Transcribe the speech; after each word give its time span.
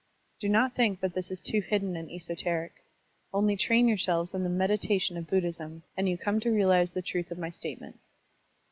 Do 0.39 0.49
not 0.49 0.73
think 0.73 0.99
that 1.01 1.13
this 1.13 1.29
is 1.29 1.39
too 1.41 1.61
hidden 1.61 1.95
and 1.95 2.09
esoteric; 2.09 2.73
only 3.31 3.55
train 3.55 3.87
yourselves 3.87 4.33
in 4.33 4.41
the 4.41 4.49
meditation 4.49 5.15
of 5.15 5.29
Buddhism, 5.29 5.83
and 5.95 6.09
you 6.09 6.17
come 6.17 6.39
to 6.39 6.49
realize 6.49 6.93
the 6.93 7.03
truth 7.03 7.29
of 7.29 7.37
my 7.37 7.51
statement. 7.51 7.99